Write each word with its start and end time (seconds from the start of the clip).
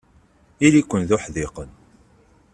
Ili-ken 0.65 1.01
d 1.07 1.09
uḥdiqen. 1.15 1.69